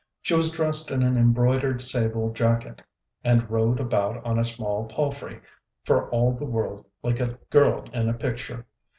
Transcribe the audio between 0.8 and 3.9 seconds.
in an embroidered sable jacket, and rode